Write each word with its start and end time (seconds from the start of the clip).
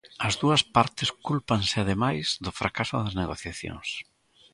As 0.27 0.33
dúas 0.41 0.61
partes 0.75 1.09
cúlpanse 1.27 1.75
ademais 1.79 2.27
do 2.45 2.51
fracaso 2.59 2.95
das 2.99 3.17
negociacións. 3.21 3.87